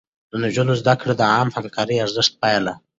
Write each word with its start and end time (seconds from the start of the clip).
د 0.29 0.33
نجونو 0.43 0.73
زده 0.81 0.93
کړه 1.01 1.13
د 1.17 1.21
عامه 1.33 1.53
همکارۍ 1.57 1.97
ارزښت 2.05 2.33
پالي. 2.41 2.73